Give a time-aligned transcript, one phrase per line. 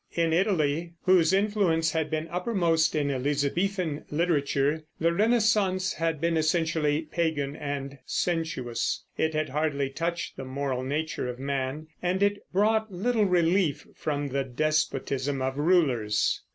[0.13, 7.01] In Italy, whose influence had been uppermost in Elizabethan literature, the Renaissance had been essentially
[7.03, 9.03] pagan and sensuous.
[9.15, 14.29] It had hardly touched the moral nature of man, and it brought little relief from
[14.29, 16.41] the despotism of rulers.